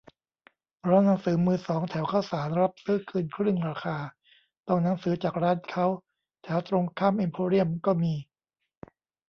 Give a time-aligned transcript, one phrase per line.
[0.87, 3.97] ร้านหนังสือมือสองแถวข้าวสาร รับซื้อคืนครึ่งราคา
[4.67, 5.85] ต้องหนังสือจากร้านเค้า
[6.43, 8.13] แถวตรงข้ามเอ็มโพเรียมก็มี